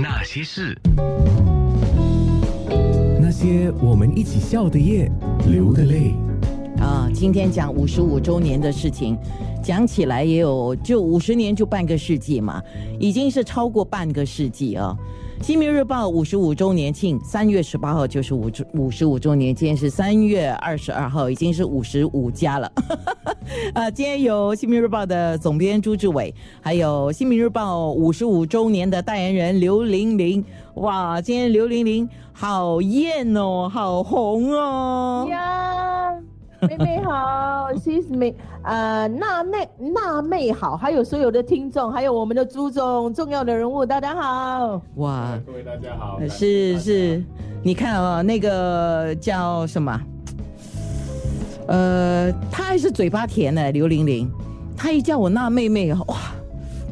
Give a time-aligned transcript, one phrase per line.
[0.00, 0.78] 那些事，
[3.20, 5.10] 那些我们一起笑的夜，
[5.50, 6.14] 流的泪。
[6.78, 9.18] 啊，今天讲五十五周年的事情，
[9.60, 12.62] 讲起来也有就五十年就半个世纪嘛，
[13.00, 14.96] 已经是超过半个世纪啊。
[15.40, 22.70] 《新民日报》五十五周年庆，三月十八号就是五五十五周年，今天是三月二十二号，已经是五十五家了。
[23.72, 30.44] 啊， 今天有《新民日报》的总编朱志伟，还有《新民日报》五十五周年的代言人刘玲玲。
[30.74, 35.26] 哇，今天刘玲玲好艳哦，好红哦。
[35.30, 36.12] 呀，
[36.68, 44.78] 妹妹好，谢谢妹，呃，娜妹娜妹好，还有所有的听众，还有我们的朱总，重要的人物，大家好。
[44.96, 47.24] 哇，各位大家好，是是，
[47.62, 49.98] 你看啊、那个叫什么？
[51.68, 54.30] 呃，他还是嘴巴甜的刘玲玲，
[54.76, 56.16] 他一叫我娜妹妹，哇，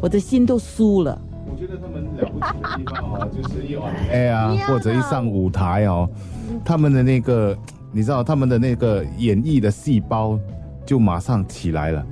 [0.00, 1.20] 我的心都酥了。
[1.50, 6.08] 我觉得他们了不起的地方哦，就是一晚 哎呀，或者一上舞台哦，
[6.64, 7.54] 他们的那个，
[7.92, 10.38] 你知道他们的那个演绎的细胞
[10.84, 12.06] 就马上起来了，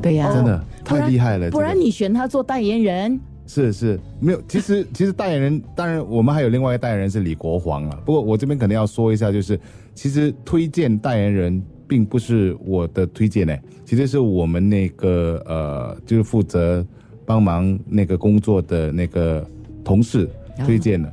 [0.00, 1.50] 对呀、真的太厉害了。
[1.50, 8.00] 不然你选他做代言人，是是没有，其实 其实代言人，当然我们还有另外一个代言人是李国煌啊。
[8.04, 9.58] 不过我这边可能要说一下，就是
[9.94, 16.84] 其实推荐代言人并不是我的推荐呢，其实是我们那个呃，就是负责
[17.26, 19.46] 帮忙那个工作的那个
[19.84, 20.28] 同事
[20.64, 21.12] 推荐的。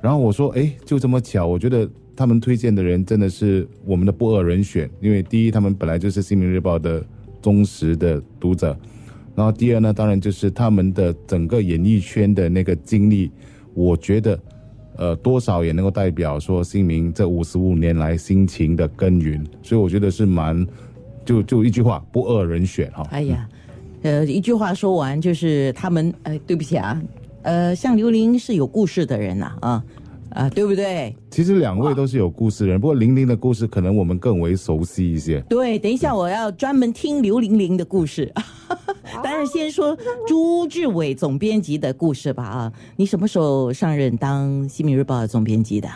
[0.00, 7.04] 然后我说，哎，就这么巧，我觉得他们推荐的人真的是我们的不二人选，因为第一，他们本来就是《新民日报》的
[7.40, 8.76] 忠实的读者，
[9.34, 13.30] 然后第二呢，当然就是他们的整个演艺圈的那个经历，
[13.74, 14.38] 我觉得，
[14.96, 20.66] 呃，多少也能够代表说新民这五十五年来辛勤的耕耘，所以我觉得是蛮，
[21.24, 23.06] 就就一句话，不二人选哈。
[23.10, 23.48] 哎呀，
[24.02, 27.02] 呃，一句话说完就是他们，哎，对不起啊，
[27.42, 29.84] 呃，像刘玲是有故事的人呐、啊，啊
[30.54, 31.14] 对不对？
[31.30, 35.40] 其实两位都是有故事的人，不过玲玲的故事可能我们更为熟悉一些。
[35.48, 38.32] 对，等一下我要专门听刘玲玲的故事。
[39.22, 39.96] 当然，先说
[40.26, 42.72] 朱志伟总编辑的故事吧啊！
[42.96, 45.88] 你什么时候上任当《新民日报》的总编辑的？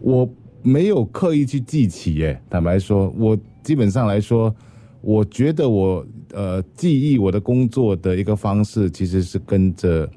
[0.00, 0.26] 我
[0.62, 4.54] 没有刻意去记起耶，坦白说，我基本上来说，
[5.02, 10.08] 我觉得我呃记忆我的工作的一个方式，其实是跟着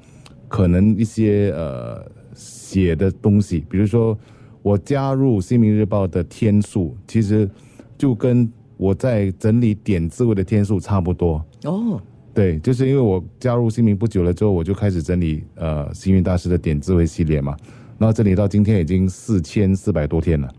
[0.48, 2.02] 可能一些呃
[2.68, 4.16] 写的东西，比如说
[4.60, 7.48] 我加入《新民日报》的天数，其实
[7.96, 8.46] 就跟
[8.76, 11.42] 我在整理点字位的天数差不多。
[11.64, 11.98] 哦，
[12.34, 17.56] 对，就是因为我加入新民不久了之后，我就开始整理呃幸运大师的点智慧系列嘛，
[17.96, 20.52] 然后整理到今天已经四千四百多天了，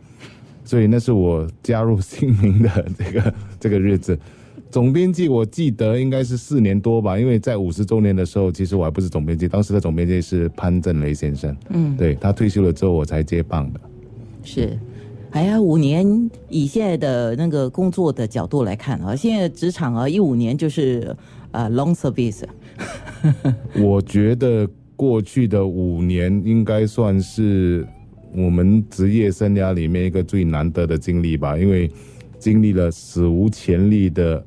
[0.65, 4.17] 所以那是我加入新民的这个这个日子。
[4.71, 13.79] 总编辑我记得应该是四年多吧，因为在五十周年的时候，其实我还不是总编辑，当时的总编辑是潘正雷先生，嗯，对他退休了之后我才接棒的。
[14.43, 14.77] 是。
[15.31, 21.15] 哎呀，五年以现在的那个工作的角度来看啊，现在职场啊，一五年就是
[21.51, 22.43] 呃 long service，
[23.79, 27.87] 我觉得过去的五年应该算是
[28.35, 31.91] 我们职业生涯里面一个最难得的经历吧，因为
[32.39, 34.43] 经历了史无前例的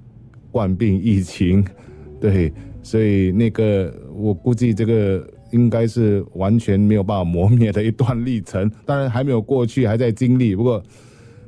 [0.52, 1.64] 冠病疫情，
[2.20, 2.52] 对，
[2.82, 8.70] 所以那个我估计这个应该是完全没有办法磨灭的一段历程。
[8.86, 10.82] 当然还没有过去，还在经历，不过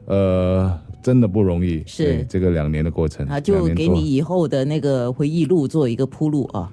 [0.06, 1.82] 呃，真的不容易。
[1.86, 6.72] 是对这个两年的过程啊，就给你以后的那个回忆录做一个铺路啊。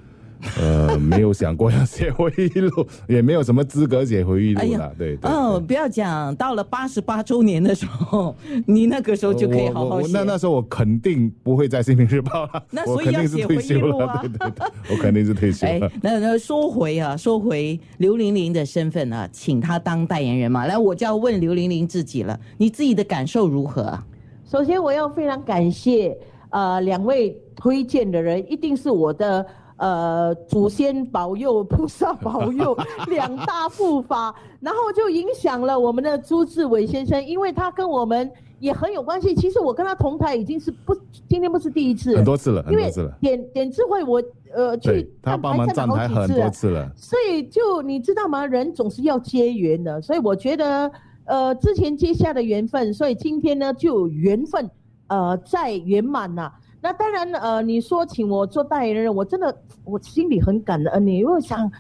[0.60, 4.94] 呃，没有想过要写回忆录， 也没有什么资格写回忆录了。
[4.98, 8.36] 对对哦，不要讲，到了八十八周年的时候，
[8.66, 10.12] 你那个时候就可以好好写。
[10.14, 14.20] 那那时候我肯定不会在《新民日报》了， 那我所以要写肯定是退休回忆录啊了。
[14.22, 20.66] 对对对，我肯定是退休哎了。，那那说回啊，说回刘玲玲的身份啊，请她当代言人嘛。
[20.66, 24.06] 来，我就要问刘玲玲自己了，你自己的感受如何啊？
[24.50, 26.18] 首先，我要非常感谢
[26.50, 29.46] 呃两位推荐的人，一定是我的
[29.82, 32.78] 呃祖先保佑、菩萨保佑
[33.10, 39.34] 两大护法，然后就影响了我们的朱志伟先生，因为他跟我们也很有关系。
[39.34, 40.96] 其实我跟他同台已经是不
[41.28, 43.18] 今天不是第一次，很多次了，很因为多次了。
[43.20, 44.22] 点点智慧我
[44.54, 48.46] 呃对去他帮忙站台很多次了，所以就你知道吗？
[48.46, 50.92] 人总是要结缘的，所以我觉得
[51.26, 54.70] 呃之前结下的缘分，所以今天呢就有缘分
[55.08, 56.52] 呃再圆满呐。
[56.82, 61.72] 那当然呃你说请我做代言人，我真的我心里很感恩你，因为我想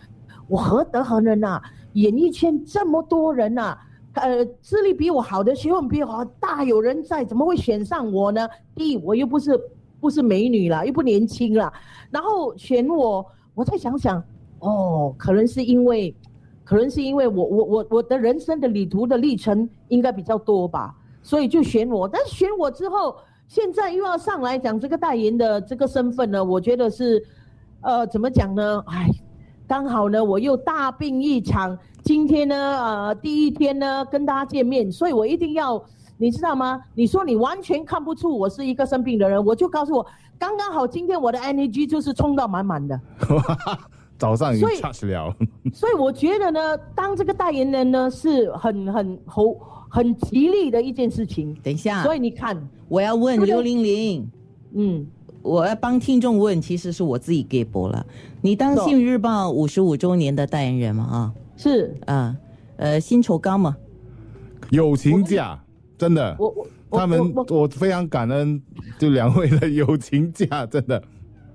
[0.47, 1.61] 我何德何能呐、
[1.93, 3.77] 演艺圈这么多人呐、
[4.13, 8.47] 呃，资历比我好的，学问比我好，大有人在，怎么会选上我呢？
[8.75, 9.59] 第一，我又不是
[9.99, 11.71] 不是美女啦，又不年轻啦，
[12.11, 13.25] 然后选我，
[13.55, 14.21] 我再想想，
[14.59, 16.13] 哦，可能是因为，
[16.63, 22.07] 可可能是因为我我我我的人生的旅途的历程应该比较多吧，所以就选我。
[22.07, 23.13] 但是选我之后，
[23.51, 27.21] 现在又要上来讲这个代言的这个身份呢，我觉得是，
[27.81, 28.81] 呃，怎么讲呢？
[28.87, 29.09] 哎，
[29.67, 35.83] 刚好呢，我又大病一场，今天呢，呃，第一天呢跟大家见面，所以我一定要，
[36.17, 36.81] 你知道吗？
[36.95, 40.05] 你说你完全看不出我是一个生病的人，我就告诉我，
[40.39, 42.97] 刚刚好今天我的 energy 就是冲到满满的。
[44.17, 45.35] 早上已经所以 charge 了，
[45.75, 49.45] 所以我觉得呢，当这个代言人呢是很很很
[49.89, 51.53] 很吉利的一件事情。
[51.61, 52.55] 等一下所，以你看，
[52.91, 54.29] 我要问刘玲玲，
[54.73, 55.07] 嗯，
[55.41, 58.05] 我要帮听众问，其实是我自己给播了。
[58.41, 61.33] 你当《是哦新民日报》五十五周年的代言人嘛？
[61.55, 62.35] 是啊啊，
[62.75, 63.77] 呃，薪酬高吗？
[64.71, 65.57] 友情价
[65.97, 68.61] 真的，我我我他们我我我非常感恩
[68.99, 71.01] 就两位的友情价， 真的。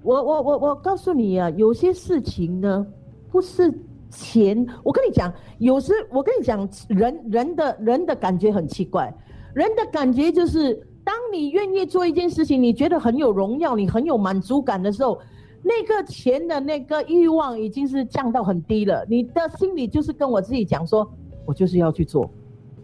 [0.02, 2.86] 我我我我告诉你啊，有些事情呢，
[3.30, 3.70] 不是
[4.08, 4.66] 钱。
[4.82, 9.14] 我跟你讲，有时我跟你讲，人人的人的感觉很奇怪，
[9.52, 15.16] 人的感觉就是，当你愿意做一件事情，你觉得很有荣耀，你很有满足感的时候，
[15.62, 19.06] 那个钱的那个欲望已经是降到很低了。
[19.08, 21.08] 你的心里就是跟我自己讲说，
[21.44, 22.28] 我就是要去做，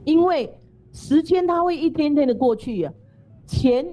[0.05, 0.49] 因为
[0.93, 2.93] 时间它会一天天的过去啊，
[3.45, 3.85] 钱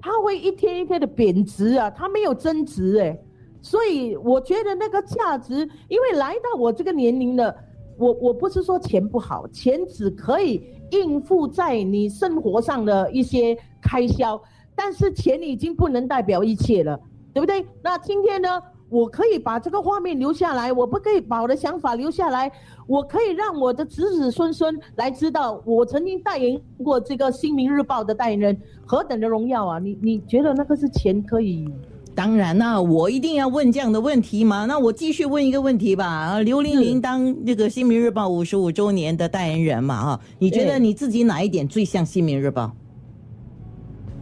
[0.00, 3.18] 它会一天一天的贬值啊，它没有增值哎、
[3.60, 7.52] 所以我觉得那个价值，因为来到我这个年龄了，
[7.96, 14.40] 我我不是说钱不好，钱只可以应付在你生活上的一些开销，
[14.74, 16.98] 但是钱已经不能代表一切了，
[17.32, 17.66] 对不对？
[17.82, 22.50] 那今天呢，我可以把这个画面留下来，我不可以把我的想法留下来，
[22.86, 29.78] 我可以让我的子子孙孙来知道，我曾经代言过这个《新民日报》的代言人，何等的荣耀啊！
[29.78, 31.66] 你你觉得那个是钱可以？
[32.14, 34.66] 当然啦，我一定要问这样的问题嘛。
[34.66, 36.06] 那我继续问一个问题吧。
[36.06, 42.64] 啊，刘玲玲是当这个《新民日报》五十五周年的代言人嘛，哈，你觉得你自己哪一点最像《新民日报》？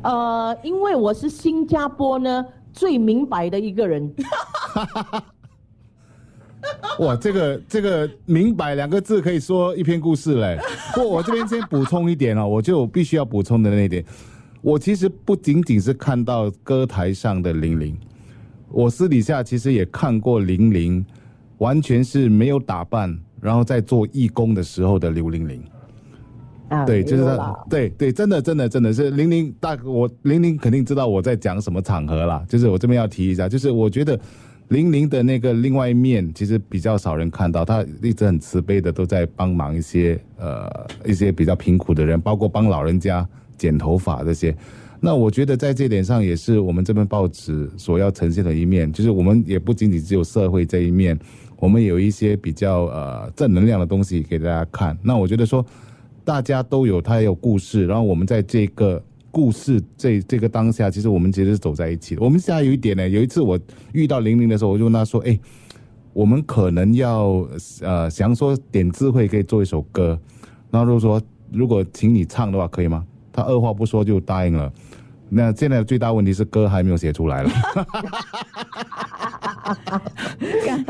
[0.09, 4.11] 呃，因为我是新加坡呢最明白的一个人，
[7.01, 10.59] 哇，这个这个“明白”两个字可以说一篇故事嘞。
[10.95, 14.03] 不过我这边先补充一点哦，我就必须要补充的那一点，
[14.63, 17.97] 我其实不仅仅是看到歌台上的玲玲，
[18.71, 21.05] 我私底下其实也看过玲玲，
[21.59, 25.63] 完全是没有打扮，然后在做义工的时候的刘玲玲。
[26.69, 32.45] 啊，对，就是他没有啦，对对，真的真的真的是玲玲大哥，我玲玲肯定知道我在讲什么场合啦。
[32.49, 34.17] 就是我这边要提一下，就是我觉得
[34.69, 40.71] 玲玲的那个另外一面，其实比较少人看到，她一直很慈悲的都在帮忙一些呃
[41.05, 43.29] 一些比较贫苦的人，包括帮老人家
[43.61, 44.57] 剪头发这些。
[44.99, 51.19] 那我觉得在这点上也是我们这份报纸所要呈现的一面，就是我们也不仅仅只有社会这一面，
[51.59, 54.99] 我们有一些比较呃正能量的东西给大家看。
[55.03, 55.65] 那我觉得说。
[56.23, 59.03] 大家都有他也有故事，然后我们在这个
[59.33, 62.23] 故事这这个当下，其实我们其实是走在一起的。
[62.23, 63.59] 我们现在有一点呢，有一次我
[63.93, 65.37] 遇到玲玲的时候，我就问她说：“哎，
[66.13, 67.45] 我们可能要
[67.81, 70.17] 呃想说点智慧可以做一首歌，
[70.71, 71.21] 然后就说
[71.51, 74.73] 如果请你唱的话可以吗？”她二话不说就答应了。
[75.33, 77.51] 那现在最大问题是歌还没有写出来了，
[80.67, 80.85] 刚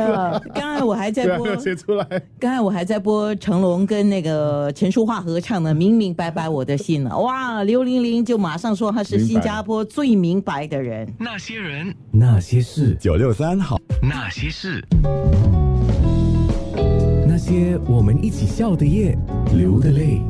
[0.55, 2.07] 刚才我还在播 没，有写出来。
[2.39, 7.19] 刚才我还在播成龙跟那个陈淑桦合唱的《明明白白我的心》呢。
[7.19, 11.07] 哇，刘玲玲就马上说她是新加坡最明白的人。
[11.19, 14.83] 那些人，那些事，九六三好，那些事，
[17.29, 19.15] 那些我们一起笑的夜，
[19.55, 20.23] 流的泪。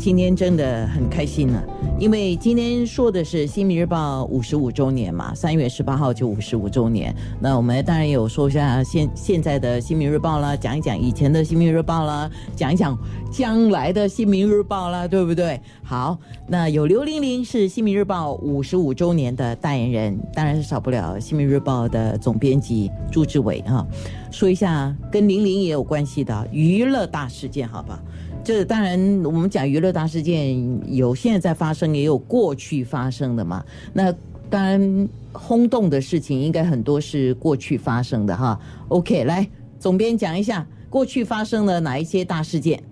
[0.00, 1.62] 今天真的很开心了、
[1.98, 7.14] 因为今天说的是《新民日报》五十五周年嘛，三月十八号就五十五周年。
[7.38, 12.98] 那我们当然有说一下现现在的《新民日报》啦，讲一讲以前的《新民日报》啦，讲一讲
[13.30, 15.60] 将来的《新民日报》啦，对不对？
[15.84, 23.86] 好，那有刘玲玲是《新民日报》五十五周年的代言人，当然是少不了《新民日报》的总编辑朱志伟哈。
[24.30, 27.98] 说一下跟玲玲也有关系的娱乐大事件，好不好？
[28.42, 33.64] 这当然，我们讲娱乐大事件，有现在在发生，也有过去发生的嘛。
[33.92, 34.12] 那
[34.48, 38.58] 当然，轰动的事情应该很多是过去发生的哈。
[38.88, 42.82] OK，来，总编讲一下过去发生了哪一些大事件？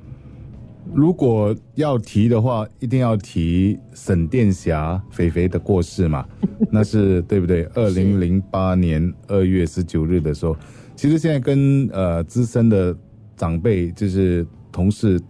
[0.94, 6.24] 如果要提的话，一定要提沈殿霞肥肥的过世嘛，
[6.70, 7.64] 那是对不对？
[7.74, 10.54] 二零零八年二月十九日的时候，
[10.94, 12.96] 其实现在跟呃资深的
[13.36, 15.20] 长辈，就是同事，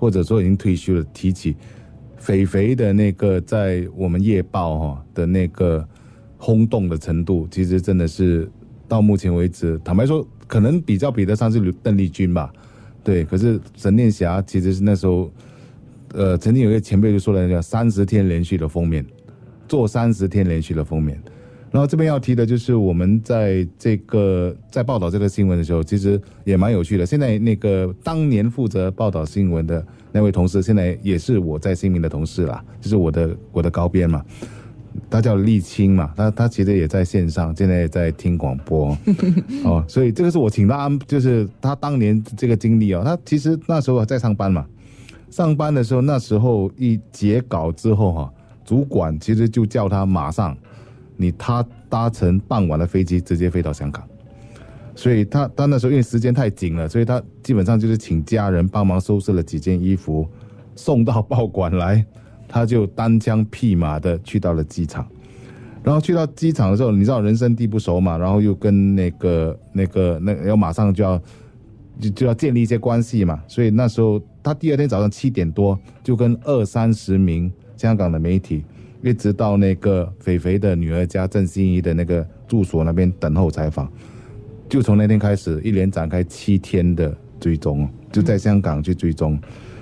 [0.00, 1.54] 或者说已经退休了，提起
[2.16, 5.86] 肥肥的那个在我们夜报哈、的那个
[6.38, 8.50] 轰动的程度，其实真的是
[8.88, 12.50] 到目前为止，坦白说，可能比较比得上是邓丽君吧。
[13.04, 15.30] 对，可是沈殿霞其实是那时候，
[16.14, 19.04] 呃，曾经有一个前辈就说了，叫三十天连续的封面，
[19.68, 21.22] 做三十天连续的封面。
[21.70, 27.06] 然后这边要提的就是我们在这个在报道这个新闻的时候，其实也蛮有趣的。
[27.06, 34.24] 现在那个当年负责报道新闻的那位同事，现在也是我在新民的同事啦，就是我的我的高编嘛。
[35.08, 38.96] 他叫沥青嘛，他他其实也在线上，现在也在听广播
[39.64, 43.02] 哦，所以这个是我请他，就是他当年这个经历哦。
[43.04, 44.66] 他其实那时候在上班嘛，
[45.30, 48.32] 上班的时候那时候一截稿之后哈，
[48.64, 50.56] 主管其实就叫他马上，
[51.20, 54.02] 你他搭乘傍晚的飞机直接飞到香港，
[54.94, 60.26] 所以他他那时候因为时间太紧了，所以他基本上就是请家人帮忙收拾了几件衣服，
[60.74, 62.04] 送到报馆来。
[62.52, 65.06] 他就单枪匹马的去到了机场，
[65.84, 71.16] 然后去到机场的时候，你知道人生地不熟嘛，然后又跟那个那个那要马上就要
[72.00, 78.64] 就就要建立一些关系嘛，所以那时候他第二天早上七点多就跟二三十名香港的媒体
[79.02, 83.90] 一直到那个肥肥的女儿家郑欣宜的那个住所那边等候采访，
[84.68, 89.38] 就从那天开始一连展开七天的追踪，就在香港去追踪，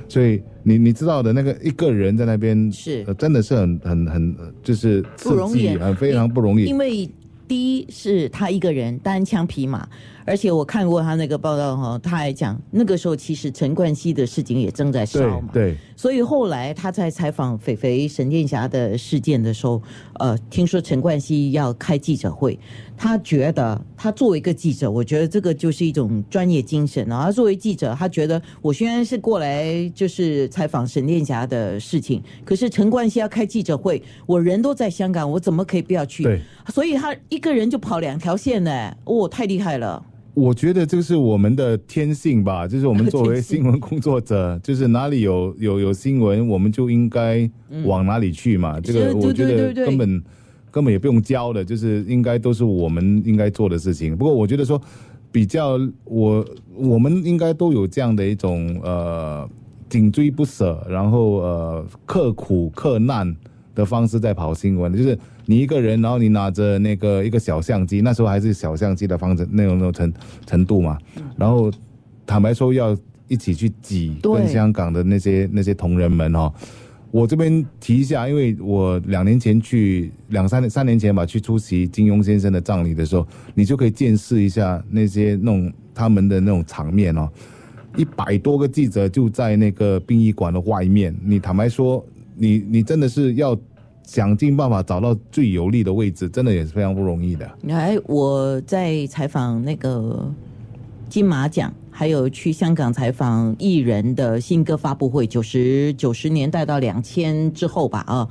[0.08, 0.42] 所以。
[0.64, 6.64] 你你知道的那个一个人在那边是，真的是很很很就是不容易，很非常不容易。
[6.64, 7.08] 因为
[7.46, 9.88] 第一是他一个人单枪匹马。
[10.28, 19.82] 而且我看过他那个报道哈，他还讲那个时候其实陈冠希的事情也正在烧嘛，对，所以后来他在采访肥肥沈殿霞的事件的时候，
[20.18, 22.58] 呃，听说陈冠希要开记者会，
[22.96, 27.24] 他觉得他作为一个记者，我觉得这个就是一种专业精神啊。
[27.24, 36.22] 他作为记者，他觉得我虽然是过来就是采访沈殿霞的事情，可是陈冠希要开记者会，我人都在香港，我怎么可以不要去？
[36.22, 40.04] 对，所以他一个人就跑两条线呢，哦，太厉害了。
[40.38, 47.50] 我觉得这个是我们的天性吧，就是我们作为新闻工作者， 就是哪里有有有新闻，我们就应该
[47.84, 48.80] 往哪里去嘛。
[48.80, 50.22] 这个我觉得根本
[50.70, 54.16] 根本也不用教的，就是应该都是我们应该做的事情。
[54.16, 54.80] 不过我觉得说
[55.32, 59.48] 比较我我们应该都有这样的一种呃
[59.88, 63.34] 紧追不舍，然后呃刻苦克难
[63.78, 65.16] 的方式在跑新闻，就是。
[65.50, 70.12] 你一个人，然后你拿着那个一个小相机，那时候还是小相机的方式那种那种程
[70.44, 70.98] 程度嘛。
[71.38, 71.72] 然后
[72.26, 72.94] 坦白说，要
[73.28, 76.52] 一起去挤跟香港的那些那些同仁们哦。
[77.10, 87.26] 我这边提一下，因为我两年前去两三年三年前吧，去出席金庸先生的葬礼的时候，你就可以见识一下那些那种他们的那种场面哦。
[87.96, 92.04] 一百多个记者就在那个殡仪馆的外面，你坦白说，
[92.36, 93.58] 你你真的是要。
[94.08, 97.46] 想尽办法找到最有利的位置，真的也是非常不容易的。
[97.68, 100.32] 哎，我在采访那个
[101.10, 108.26] 金马奖，还有去香港采访艺人的新歌发布会，九十九十年代到两千之后吧，啊，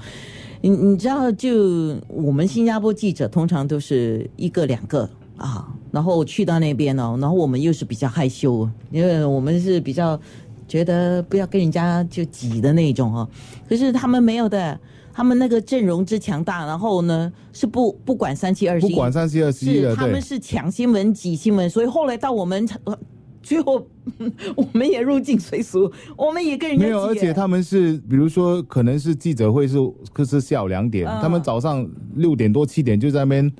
[0.62, 5.08] 你你知道，就我们新加坡记者通常都是一个两个
[5.38, 10.20] 啊，然后去到那边哦，然后我们又是比较害羞，因为我们是比较
[10.68, 13.30] 觉得不要跟人家就挤的那种哦，
[13.70, 14.80] 可是他们没有的。
[15.18, 22.70] 他们那个阵容之强大，然后呢是不不管三七二十一，不管三七二十一是他们是抢新闻挤新闻，所以后来到我们
[23.42, 23.84] 最后
[24.56, 29.78] 我们也入境随俗，我们也跟人家没有，而且他们是比如说可能是记者会是
[30.14, 33.52] 可是下午两点，他们早上六点多七点就在那边。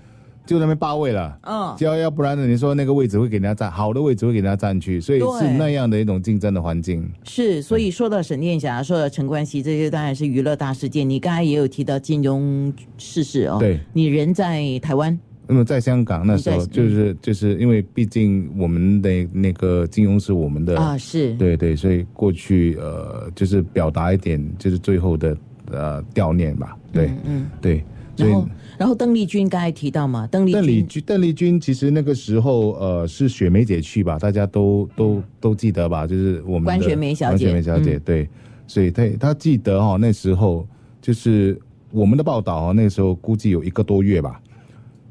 [0.48, 2.48] 就那边霸位了，嗯，就要要不然呢？
[2.48, 7.08] 你说那个位置会给人家占，好的位置会给人家占去，所以是那样的一种竞争的环境。
[7.26, 11.08] 是，所以说到沈殿霞，说到陈冠希，这些当然是娱乐大事件。
[11.08, 21.34] 你刚才也有提到金融事事哦，对，你人在台湾，那么在香港那时候，就是就是因为毕竟我们的那个金融是我们的啊，是。
[21.34, 25.38] 对对，所以过去呃，就是表达一点，就是最后的
[25.72, 27.84] 呃悼念吧，对，嗯，对。
[28.18, 28.48] 然后，
[28.80, 36.08] 然后邓丽君刚才提到嘛，邓丽邓丽君邓丽君其实那个时候呃是雪梅姐去吧，大家都都都记得吧？
[36.08, 38.28] 就是我们关雪梅小姐，关雪梅小姐对，
[38.66, 40.68] 所以她她记得哈，那时候
[41.02, 41.60] 就是
[41.92, 44.42] 我们的报道啊，那时候估计有一个多月吧，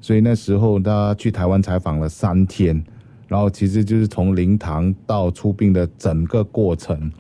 [0.00, 2.82] 所以那时候她去台湾采访了三天，
[3.28, 7.10] 然后其实就是从灵堂到出殡的整个过程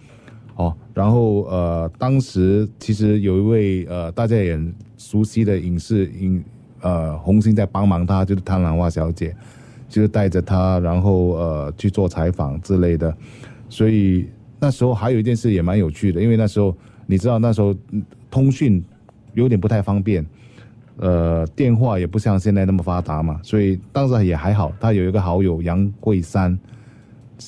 [0.56, 4.60] 哦，然后呃当时其实有一位呃大家也。
[5.08, 6.42] 熟悉的影视影，
[6.80, 9.32] 呃，红星在帮忙他，就是贪婪花小姐，
[9.88, 13.16] 就是带着他，然后呃去做采访之类的。
[13.68, 17.72] 所以那时候还有一件事也蛮有趣的，因为那时候你知道那时候
[18.28, 18.84] 通讯
[19.34, 20.26] 有点不太方便，
[20.96, 24.72] 呃，电话也不像现在那么发达嘛，所以当时也还好。
[24.80, 26.58] 他有一个好友杨桂山，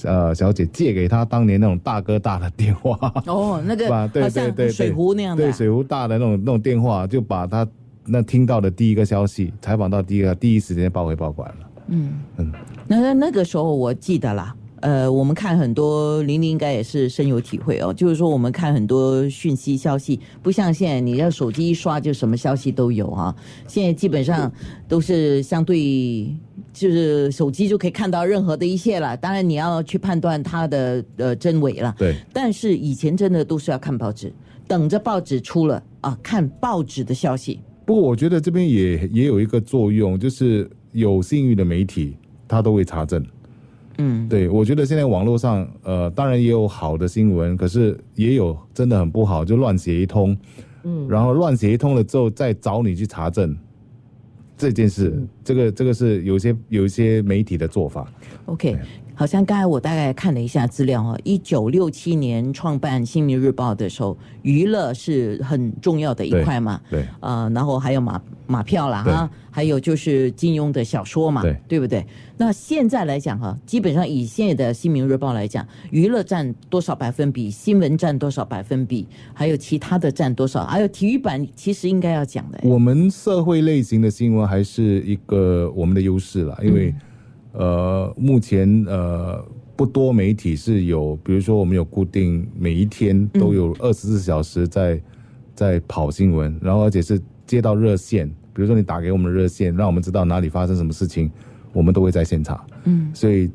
[0.05, 4.07] 呃小姐借给他当年那种大哥大的电话，哦，那个 吧？
[4.13, 7.67] 对对对，水壶那样的对，水壶大的那种那种电话，就把他
[8.05, 11.71] 那听到的第一个消息，采访到第一个，第一时间报回报馆了。
[11.89, 12.53] 嗯嗯，
[12.87, 17.93] 那那个时候我记得啦，呃，我们看很多，玲玲应该也是深有体会哦。
[17.93, 23.35] 就是说，我们看很多讯息消息，不像现在，你要手机一刷就什么消息都有啊。
[23.67, 24.53] 现在基本上
[24.87, 26.37] 都是相对，
[26.79, 29.17] 就是手机就可以看到任何的一切了。
[29.17, 31.95] 当然，你要去判断它的呃真伪了。
[31.99, 34.33] 对，但是以前真的都是要看报纸，
[34.67, 37.61] 等着报纸出了啊，看报纸的消息。
[37.85, 42.17] 不过我觉得这边也也有一个作用，就是有信誉的媒体，
[42.47, 43.25] 他都会查证。
[44.01, 50.39] 嗯，对，我觉得现在网络上，呃，当然也有好的新闻，可是也有真的很不好，就乱写一通，
[50.85, 53.57] 嗯，然后乱写一通了之后，再找你去查证
[54.59, 58.13] 这件事，这个这个是有些有一些媒体的做法。
[58.47, 58.77] OK，
[59.19, 71.81] 好像刚才我大概看了一下资料哈，一九六七年创办《新民日报》的时候，娱乐是很重要的一块嘛，对，呃，然后还有马马票啦哈，还有就是金庸的小说嘛，对。
[71.81, 72.07] 不对？
[72.37, 82.61] 那现在来讲哈，基本上以现在的《新民日报》来讲，娱乐占多少百分比，新闻占多少百分比，还有其他的占多少，还有体育版其实应该要讲的。
[82.63, 86.95] 我们社会类型的新闻还是一个我们的优势啦，因为、
[87.53, 89.45] 呃，目前呃
[89.77, 95.01] 不多媒体是有，比如说我们有固定每一天都有二十四小时在、
[95.55, 101.31] 在跑新闻，然后而且是接到热线，比如说你打给我们的热线，让我们知道哪里发生什么事情，
[101.73, 102.65] 我们都会在现场。
[102.85, 103.51] 嗯，所以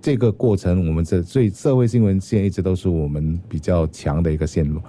[0.00, 4.80] 这个过程，我们这所以社会新闻线一直都是我们比较强的一个线路。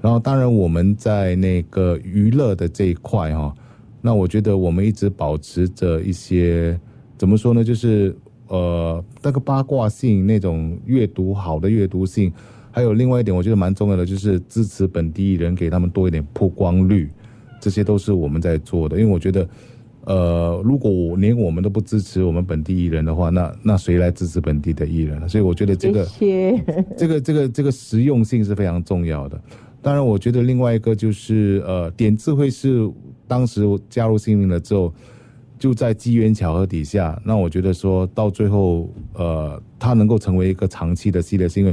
[0.00, 3.54] 然后，当然我们在那个娱乐的这一块哈，
[4.00, 6.76] 那我觉得我们一直保持着一些
[7.22, 8.12] 怎么说呢，就是
[8.48, 12.32] 呃那个八卦性那种阅读好的阅读性，
[12.72, 17.08] 还有另外一点我觉得蛮重要的，就是支持本地艺人，给他们多一点曝光率，
[17.60, 18.98] 这些都是我们在做的。
[18.98, 19.48] 因为我觉得，
[20.04, 25.28] 呃，如果我连我们都不支持我们本地艺人的话，那那谁来支持本地的艺人呢？
[25.28, 26.04] 所以我觉得这个。
[26.98, 29.40] 这个这个这个实用性是非常重要的。
[29.80, 32.90] 当然，我觉得另外一个就是呃，点智慧是
[33.28, 34.92] 当时我加入新民了之后，
[35.62, 41.72] 就在机缘巧合底下，那我觉得说到最后，呃，它能够成为一个长期的系列，是因为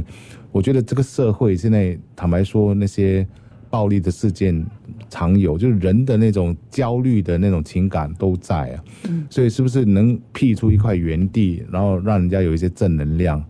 [0.52, 3.26] 我觉得这个社会现在坦白说，那些
[3.68, 4.64] 暴力的事件
[5.08, 8.84] 常有，就是人的那种焦虑的那种情感都在啊。
[9.28, 13.44] 所以是不是能辟出一块原地，然后让人家有一些正能量？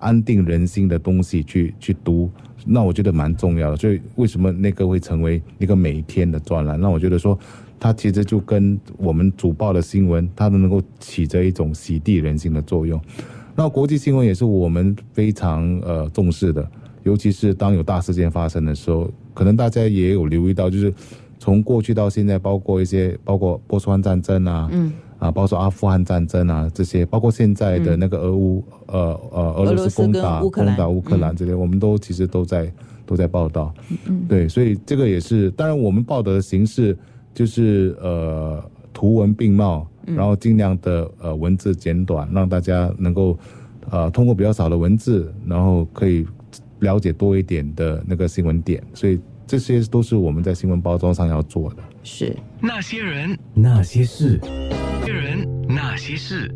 [0.00, 2.28] 安定人心的东西去去读，
[2.66, 3.76] 那我觉得蛮重要的。
[3.76, 6.80] 所以为什么那个会成为一个每天的专栏？
[6.80, 7.38] 那我觉得说，
[7.78, 13.00] 它其实就跟我们主报的新闻，它都能够起着一种洗涤人心的作用。
[13.54, 16.68] 那国际新闻也是我们非常呃重视的，
[17.04, 20.92] 尤其是当有大事件发生的时候，可能大家也有留意到，就是
[21.38, 24.92] 从过去到现在，包括一些包括波斯湾战争啊，嗯。
[25.18, 32.70] 啊，包括阿富汗战争啊，这些，包括现在的那个俄乌，呃呃，俄罗斯攻打攻打乌克兰这些，我们都其实都在
[33.06, 33.72] 都在报道。
[34.04, 36.94] 嗯，对，所以这个也是，当然我们报道的形式
[37.36, 43.38] 就是呃图文并茂，然后尽量的呃文字简短，让大家能够
[43.90, 46.26] 呃通过比较少的文字，然后可以
[46.78, 51.76] 了解多一点的那个新闻点，所以这些都是我们在新闻包装上要做的。
[52.02, 54.40] 是那些人，那些事，
[55.02, 56.50] 那些人，那些事，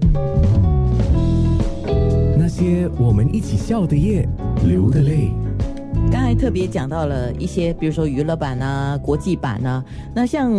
[2.39, 4.27] 那些我们一起笑的夜，
[4.67, 5.29] 流的泪。
[6.09, 9.85] 刚才特别讲到了一些，比如说娱乐版啊、国际版啊，
[10.15, 10.53] 那像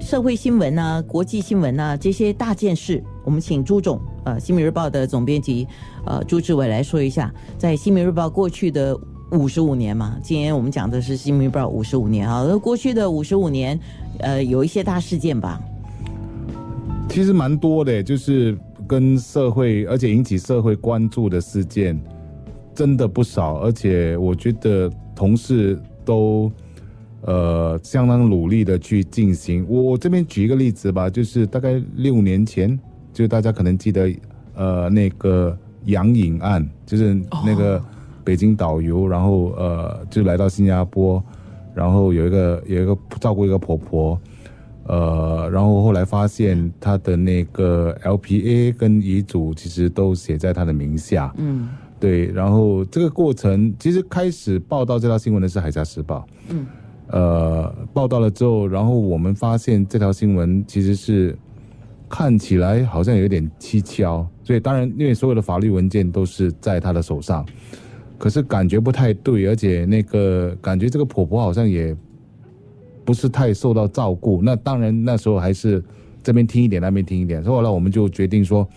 [0.00, 5.66] 社会新闻啊、国际新闻啊这些大件事，我们请朱总，呃，《新民日报》的总编辑，
[6.06, 8.98] 呃，朱志伟来说一下，在《新民日报》过去的
[9.32, 13.78] 五十五年嘛，今天我们讲的是《新民日报》五十五年啊，那过去的五十五年，
[14.20, 15.60] 呃，有一些大事件吧。
[17.08, 22.00] 其实蛮多的，就是跟社会，而且引起社会关注的事件，
[22.80, 23.56] 真的不少。
[23.58, 26.50] 而且我觉得同事都
[27.20, 29.66] 呃相当努力的去进行。
[29.68, 32.78] 我我这边举一个例子吧，就是大概六年前，
[33.12, 34.10] 就大家可能记得
[34.54, 37.14] 呃那个杨颖案，就是
[37.44, 37.84] 那个
[38.24, 41.22] 北京导游，然后呃就来到新加坡，
[41.74, 44.18] 然后有一个有一个照顾一个婆婆。
[44.86, 51.68] 呃，然后后来发现他的那个 LPA 跟遗嘱其实都写在他的名下，嗯，
[52.00, 52.26] 对。
[52.32, 56.66] 然后这个过程其实开始报道这条新闻的是《海峡时报》，嗯，
[57.08, 61.36] 呃，报道了之后，然后我们发现这条新闻其实是
[62.08, 67.46] 看起来好像有点蹊跷，所以当然，因为所有的法律文件都是在他的手上，
[68.18, 71.96] 可是感觉不太对，而且那个感觉这个婆婆好像也
[73.04, 74.40] 不是太受到照顾。
[74.42, 75.82] 那当然那时候还是
[76.22, 77.42] 这边听一点，那边听一点。
[77.42, 78.68] 所以后来我们就决定说，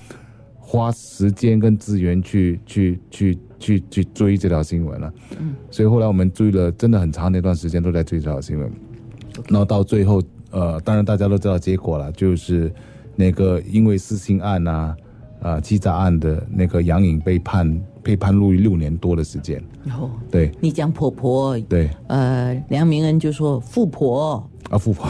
[0.74, 5.14] 花时间跟资源去去去去去追这条新闻了。
[5.40, 8.72] 嗯，所以后来我们追了真的很长的一段时间都在追这条新闻，
[9.48, 10.22] 然后到最后。
[10.56, 12.72] 呃，当然大家都知道结果了，就是
[13.16, 14.96] 那个因为私刑案呐，
[15.42, 19.60] 啊欺诈案的那个杨颖被判被判入狱六年多的时间。
[20.00, 25.08] 哦，对，你讲婆婆，对，呃，梁明恩就说富婆啊，富婆。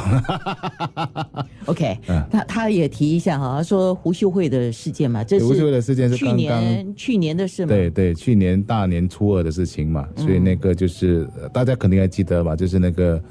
[1.66, 1.98] OK，
[2.30, 7.70] 他他也提一下哈，说胡秀慧的事件嘛，这是胡秀慧的事件是去年去年的事嘛？
[7.70, 12.56] 对对，去年大年初二的事情嘛，所以那个就是大家肯定还记得吧？
[12.56, 13.22] 就是那个。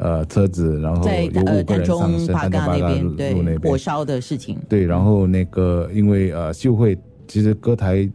[0.00, 4.56] 呃，车子，然后有五个人上升，丹中那边对火烧的事情。
[4.68, 6.96] 对，然后那个因为呃秀慧
[7.26, 8.08] 其实歌台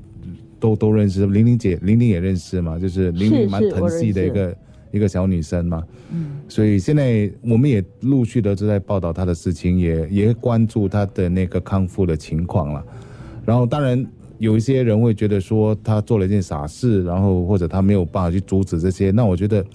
[0.61, 4.55] 都都认识，玲玲姐玲玲也认识嘛，就是玲玲蛮疼惜的一个
[4.93, 5.83] 一个小女生嘛。
[6.13, 12.81] 嗯，所以现在我们也陆续的都在报道她的事情，也也关注她的那个康复的情况了。
[13.43, 14.01] 然后当然
[14.37, 19.65] 有一些人会觉得说她做了一件傻事，然后或者她没有办法去阻止这些，那我觉得。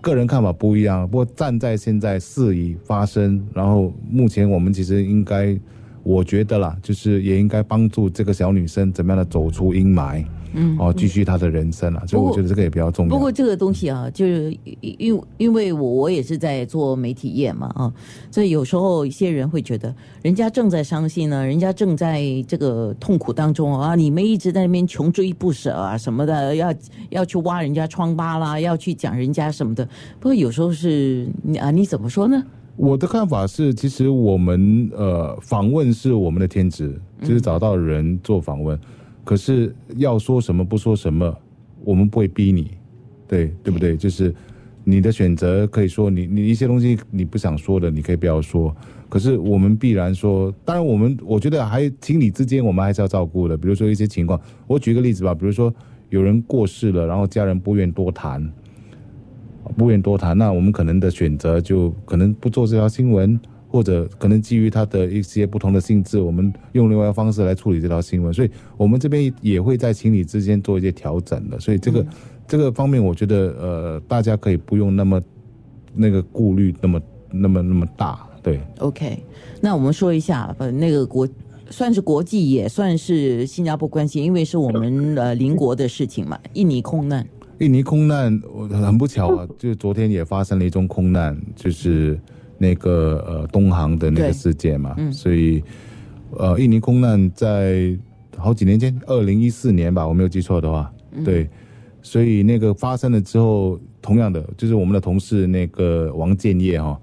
[0.00, 5.56] 个人看法不一样，不过站在现在事已发生，然后目前我们其实应该，
[6.02, 10.24] 我觉得啦，就是也应该帮助这个小女生怎么样的走出阴霾。
[10.54, 13.14] 嗯，哦，继续他的人生啊，所以我觉得这个也比较重要。
[13.14, 17.92] 不过这个东西啊，就是因因为我我也是在做媒体业嘛啊，
[18.30, 26.74] 所以有时候一些人会觉得，人家正在伤心呢，人家正在这个痛苦当中啊，你们一直在那边穷追不舍啊什么的，要
[27.10, 29.84] 要去挖人家疮疤啦，要去讲人家什么的。
[30.20, 31.28] 不过有时候是
[31.60, 32.42] 啊，你怎么说呢？
[32.76, 38.78] 我的看法是，其实我们呃访问是我们的天职，就是找到人做访问。
[39.24, 41.36] 可是要说什么不说什么，
[41.84, 42.72] 我们不会逼你，
[43.28, 43.96] 对对不对？
[43.96, 44.34] 就是
[44.84, 48.74] 你的选择，可以说你你一些东西你不想说的，你可以不要说。
[49.08, 53.56] 可是我们必然说，当然我们我觉得还情理之间，我们还是要照顾的。
[53.56, 55.72] 比如说一些情况，我举个例子吧，比如说
[56.08, 58.52] 有人过世了，然后家人不愿多谈，
[59.76, 63.38] 不愿多谈，那我们可能的选择就可能不做这条新闻。
[63.72, 71.58] 或者可能基于它的一些不同的性质，我们用另外一个方式来处理这条新闻，所以我们这边也会在情理之间做一些调整的。
[71.58, 72.06] 所以这个
[72.46, 75.22] 这个方面，我觉得呃，大家可以不用那么
[75.94, 78.28] 那个顾虑那么那么那么大。
[78.42, 79.24] 对，OK，
[79.62, 81.26] 那我们说一下，呃，那个国
[81.70, 86.38] 算是国际，也算是新加坡关系，因为是我们呃邻国的事情嘛。
[86.52, 87.26] 印尼空难，
[87.60, 92.20] 印尼空难，我很不巧啊，就昨天也发生了一宗空难，就是。
[92.62, 95.60] 那个呃，东航的那个事件嘛，所以
[96.38, 97.98] 呃，印尼空难在
[98.36, 100.92] 好几年前，二零一四年吧，我没有记错的话，
[101.24, 101.50] 对，
[102.02, 106.96] 所以那个发生了之后，同样的就是我们的同事那个王建业哈，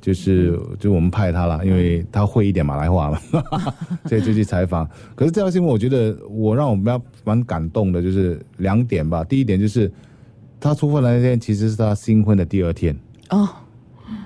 [0.00, 3.18] 就是就我们派他了，因为他会一点马来话嘛，
[4.06, 4.88] 所以就去采访。
[5.16, 9.24] 可是这条新闻，我觉得我让我们要蛮感动的，就是两点吧。
[9.24, 9.90] 第一点就是
[10.60, 12.96] 他出发的那天，其实是他新婚的第二天。
[13.30, 13.48] 哦。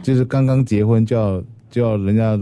[0.03, 2.37] 就是刚刚结婚就要就要人家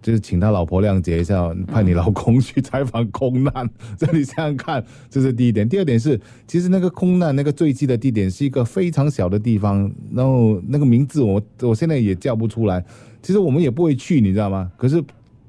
[0.00, 5.68] 就是请他老婆谅解一下，派你老公去采访空难， 这你想想看，这是第一点。
[5.68, 12.82] 第二点是，其实那个空难那个坠机的地点是一个非常小的地方，然后那个名字我我现在也叫不出来。
[13.20, 14.70] 其实我们也不会去，你知道吗？
[14.76, 15.02] 可是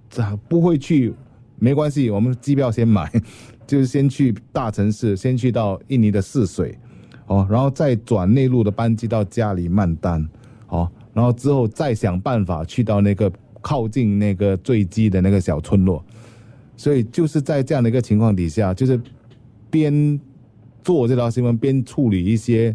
[0.09, 1.13] 咋不会去？
[1.59, 3.09] 没关系，我们机票先买，
[3.67, 6.75] 就是先去大城市，先去到印尼的泗水，
[7.27, 10.27] 哦，然后再转内陆的班机到加里曼丹，
[10.69, 10.89] 哦。
[11.13, 16.04] 然后之后再想办法去到那个靠近那个坠机的那个小村落，
[16.78, 19.00] 所以就是在这样的一个情况底下，就是
[19.69, 20.19] 边
[20.84, 22.74] 做这条新闻边处理一些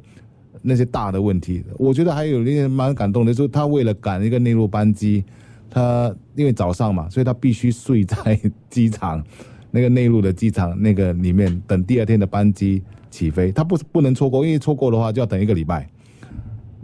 [0.63, 1.65] 那些大的问题。
[1.79, 5.25] 我觉得还有一些蛮感动的，就是他为了赶一个内陆班机，
[5.71, 9.25] 他因为早上嘛，所以他必须睡在机场
[9.71, 13.51] 那个内陆的机场那个里面等第二天的班机起飞。
[13.51, 15.89] 他不不能错过，因为错过的话就要等一个礼拜。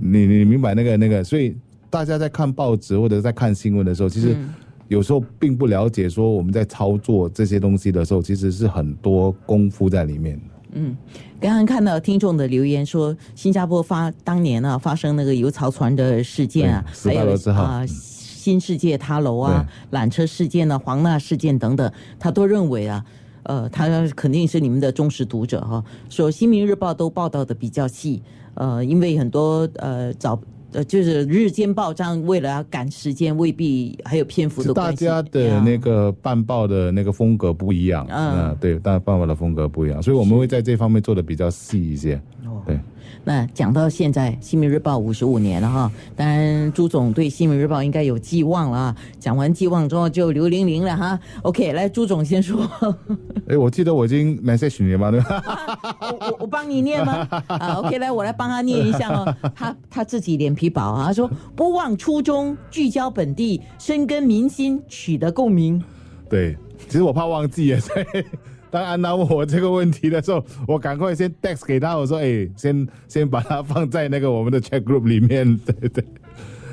[0.01, 1.55] 你你明白那个那个，所以
[1.89, 4.37] 大家在看报纸或者在看新闻的时候，其实
[4.89, 10.97] 有时候并不了解说我们在操作这些东西的时候，其实是很多功夫在里面的嗯，
[11.41, 23.05] 刚刚看到听众的留言说，新加坡发当年啊发生那个油槽船的事件啊，还有啊新世界塔楼啊、缆车事件啊、黄纳事件等等，他都认为啊，
[23.43, 23.87] 呃，他
[24.17, 28.23] 肯定是你们的忠实读者哈，说《新民日报》都报道的比较细。
[28.61, 30.38] 呃，因为很多呃早
[30.73, 42.39] 呃，就是日间报章为了要赶时间，未必还有篇幅的大家的那个办报的那个风格不一样，嗯，对，大家办报的风格不一样，所以我们会在这方面做的比较细一些，对。
[43.25, 48.96] 那讲到现在，《新民日报》五十五年了哈，当然朱总对《新民日报》应该有寄望了啊。
[49.18, 51.18] 讲完寄望之后，就刘玲玲了哈。
[51.42, 52.68] OK，来朱总先说。
[53.49, 55.11] 哎，我记得我已经 message 你吗？
[56.01, 57.27] 我我我帮你念吗？
[57.46, 59.35] 啊，OK，来我来帮他念一下哦。
[59.55, 65.83] 他他自己脸皮薄啊，他说不忘初衷，聚焦本地，深耕民心，取得共鸣。
[66.29, 66.57] 对，
[66.88, 67.81] 其实我怕忘记啊。
[68.70, 75.56] 当安娜问我这个问题的时候，我赶快先 text 给他，我说：“哎，先 先把它放在那个我们的 chat group 里面。
[75.66, 76.04] ”对对，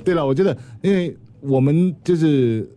[0.03, 2.69] 对了，我觉得，因为我们就是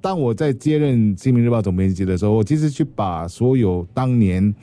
[0.00, 4.54] 当我在接任《新民日报》总编辑的时候，我其实去把所有当年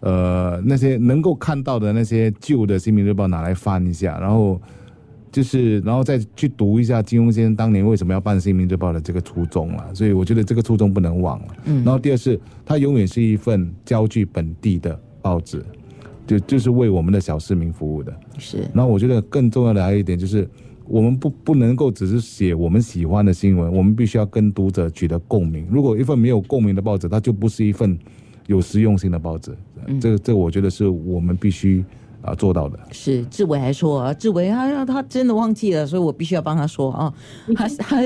[0.00, 4.60] 呃那些能够看到的那些旧的《新民日报》拿来翻一下，然后。
[5.38, 11.46] 就是，然后再去读一下金庸先生当年为什么要办《新民日报》的这个初衷了，所以我觉得这个初衷不能忘了。
[11.66, 11.84] 嗯。
[11.84, 15.64] 然后第二是，它永远是一份焦距本地的报纸，
[16.26, 18.12] 就就是为我们的小市民服务的。
[18.36, 18.68] 是。
[18.74, 20.50] 然后我觉得更重要的还有一点就是，
[20.88, 25.68] 我们不不能够只是写我们喜欢的新闻，我们必须要跟读者取得共鸣。
[25.70, 27.96] 如果一份没有共鸣的报纸，它就不是一份
[28.48, 29.56] 有实用性的报纸。
[29.86, 30.00] 嗯。
[30.00, 31.84] 这个这个，我觉得是我们必须。
[32.20, 37.14] 啊，做到的是志伟还说，志伟他他真的忘记了，所以我必须要帮他说啊。
[37.54, 37.96] 他他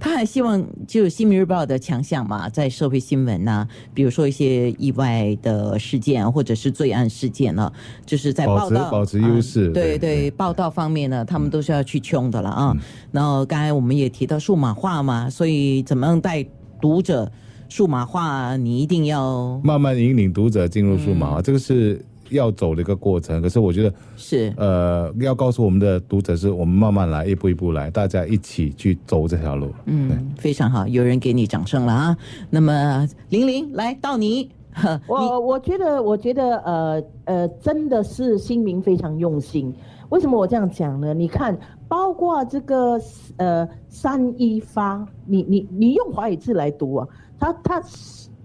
[0.00, 7.70] 他还希望就《新民日报》的强项嘛，在社会新闻呐，比如说一些意外的事件或者是罪案事件呢，
[8.06, 9.68] 就是在报道保持优势。
[9.70, 12.74] 对对，报道方面呢，他们都是要去冲的了啊。
[13.12, 16.44] 然后刚才我们也提到数码化嘛，所以怎么样带
[16.80, 17.30] 读者
[17.68, 22.02] 数码化，你一定要慢慢引领读者进入数码化，这个是。
[22.30, 29.72] 要走的一个过程，可是我觉得是呃，要告诉我们的读者，是我们慢慢来，一步一步来，大家一起去走这条路。
[29.86, 32.16] 嗯，非常好，有人给你掌声了啊！
[32.50, 34.50] 那么玲玲，来到你，
[35.06, 39.74] 我我觉得，我觉得，呃呃，真的是新民非常用心。
[40.10, 41.12] 为什么我这样讲呢？
[41.12, 42.98] 你看，包括这个
[43.36, 47.82] 呃三一发，你你你用华语字来读啊，它它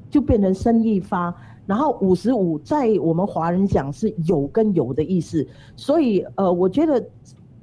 [0.10, 1.34] 就变成生一发。
[1.66, 5.48] 然后五十五在我们华人讲是有跟有的意思，
[5.78, 7.02] 所以呃，我觉得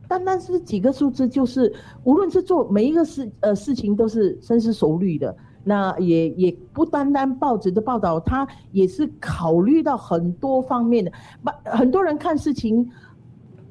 [0.08, 1.70] 单单是几个数字，就是
[2.04, 5.36] 无论是做每一个事呃事情都是深思熟虑的。
[5.62, 11.12] 那也也不单单报纸的报道，它也是考虑到很多方面的。
[11.44, 12.90] 不，很多人看事情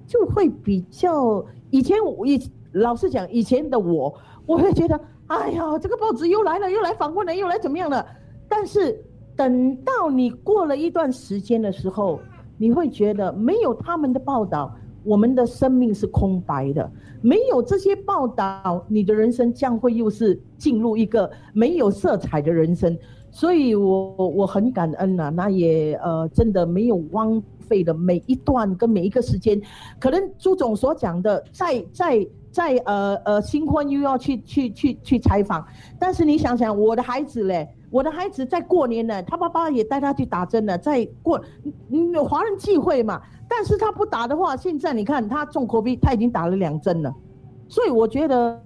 [0.06, 2.40] 就会比较以前我以
[2.74, 4.14] 老实讲，以前的我
[4.46, 8.06] 我会觉得，哎呀，这个报纸又来了，又来访问了，又来怎么样了？
[8.48, 9.04] 但是。
[9.40, 12.20] 等到你过了一段时间的时候，
[12.58, 16.92] 你会觉得没有他们的报道，我们的生命是空白的。
[17.22, 22.98] 没有这些报道，你的人生将会又是进入一个没有色彩的人生。
[23.32, 29.58] 所以，我我很感恩呐，那也呃真的没有荒废的每一段跟每一个时间。
[30.02, 35.66] 可能朱总所讲的，在在在呃呃新婚又要去去去去采访，
[35.98, 37.70] 但是你想想我的孩子嘞。
[37.92, 40.78] 我的孩子在过年呢，他爸爸也带他去打针了。
[40.78, 41.42] 在过，
[41.90, 47.14] 嗯，华人忌讳嘛，但是他不打的话，现在你看他中口鼻他已经打了两针了。
[47.68, 48.62] 所以我觉得，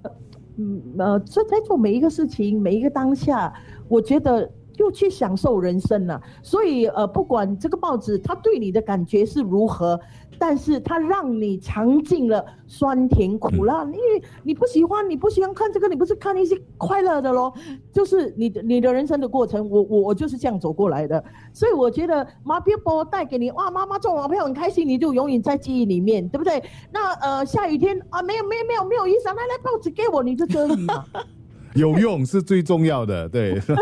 [0.58, 3.54] 嗯呃，这在做每一个事情，每一个当下，
[3.88, 6.22] 我觉得就去享受人生了。
[6.42, 10.00] 所以呃，不管这个报纸它对你的感觉是如何。
[10.40, 17.54] 但是它让你尝尽了酸甜苦辣，因为你不喜欢，你不喜欢看这个，你不是看一些快乐的咯，
[17.94, 26.62] 就是你的你的人生的过程，我我我就是这样走过来的，所以我觉得马彪波带给你哇，妈妈中马票很开心，你就永远在记忆里面，对不对？
[26.92, 31.06] 那呃下雨天啊，没有没有没有没有雨伞，来来报纸给我，你就遮雨嘛。
[31.76, 33.60] 有用是最重要的，对。
[33.66, 33.76] 所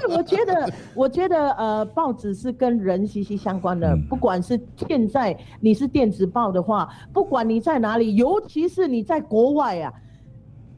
[0.00, 3.96] 以我觉得，我觉得，呃，报纸是跟人息息相关的。
[4.08, 9.92] 不管是现在你是电子报的话，不管你在哪里，尤其是你在国外啊，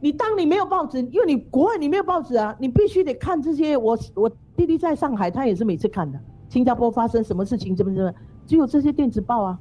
[0.00, 3.76] 你当你没有报纸，因为你国外你没有报纸啊，你必须得看这些。
[3.76, 6.18] 我我弟弟在上海，他也是每次看的。
[6.48, 8.12] 新加坡发生什么事情，怎么怎么，
[8.46, 9.58] 只有这些电子报啊，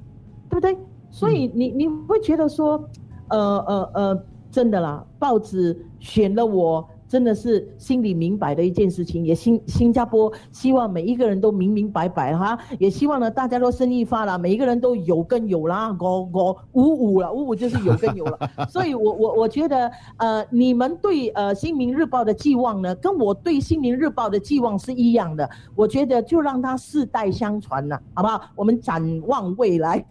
[0.49, 0.77] 对不对？
[1.09, 2.89] 所以你你会觉得说，
[3.29, 4.25] 呃呃呃。
[4.55, 9.25] 真的啦，报纸选了我，真的是心里明白的一件事情。
[9.25, 18.39] 也新新加坡希望每一个人都明明白白哈，也希望呢大家都生意发了，每一个人都有跟有啦，我我五五了，五五就是有跟有了。
[18.69, 25.49] 所以我我我觉得，呃，你们对呃新民日报的寄望呢，跟我对新民日报的寄望是一样的。
[25.75, 28.41] 我觉得就让它世代相传了，好不好？
[28.55, 30.03] 我们展望未来。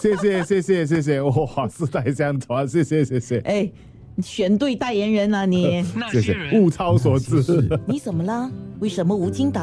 [0.00, 3.72] 谢谢谢谢谢谢，哇，世代相传，谢谢谢谢哎，你
[4.22, 7.42] 选对代言人了你， 那些人，物超所值。
[7.86, 8.50] 你怎么了？
[8.80, 9.58] 为什么无精打？